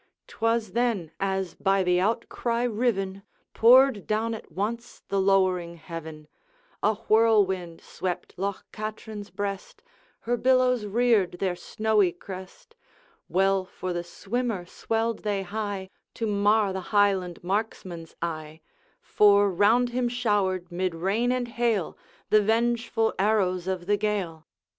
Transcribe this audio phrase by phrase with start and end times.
[0.25, 3.21] 'T was then, as by the outcry riven,
[3.53, 6.27] Poured down at once the lowering heaven:
[6.81, 9.83] A whirlwind swept Loch Katrine's breast,
[10.21, 12.75] Her billows reared their snowy crest.
[13.29, 18.61] Well for the swimmer swelled they high, To mar the Highland marksman's eye;
[19.01, 21.95] For round him showered, mid rain and hail,
[22.31, 24.47] The vengeful arrows of the Gael.